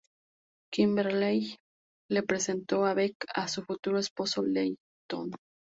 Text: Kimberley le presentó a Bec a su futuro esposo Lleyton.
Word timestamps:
Kimberley 0.73 1.55
le 2.09 2.23
presentó 2.23 2.87
a 2.87 2.95
Bec 2.95 3.13
a 3.35 3.47
su 3.47 3.61
futuro 3.61 3.99
esposo 3.99 4.41
Lleyton. 4.41 5.29